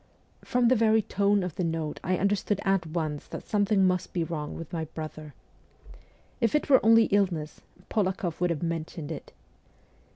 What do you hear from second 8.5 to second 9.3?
mentioned